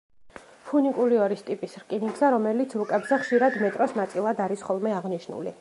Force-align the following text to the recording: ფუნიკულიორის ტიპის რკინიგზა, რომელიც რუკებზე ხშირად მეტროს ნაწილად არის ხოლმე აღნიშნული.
ფუნიკულიორის 0.69 1.43
ტიპის 1.49 1.77
რკინიგზა, 1.83 2.31
რომელიც 2.37 2.75
რუკებზე 2.81 3.23
ხშირად 3.25 3.61
მეტროს 3.67 3.97
ნაწილად 4.03 4.45
არის 4.49 4.69
ხოლმე 4.71 5.01
აღნიშნული. 5.03 5.49